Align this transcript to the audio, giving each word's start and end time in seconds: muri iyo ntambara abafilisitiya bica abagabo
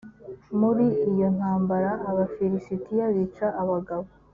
muri 0.59 0.85
iyo 1.11 1.27
ntambara 1.37 1.91
abafilisitiya 2.09 3.05
bica 3.15 3.47
abagabo 3.61 4.07